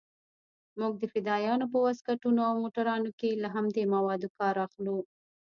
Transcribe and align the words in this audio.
موږ 0.79 0.93
د 0.99 1.03
فدايانو 1.13 1.65
په 1.71 1.77
واسکټونو 1.85 2.41
او 2.49 2.53
موټرانو 2.63 3.09
کښې 3.19 3.31
له 3.43 3.47
همدې 3.55 3.83
موادو 3.95 4.27
کار 4.37 4.55
اخلو. 4.65 4.97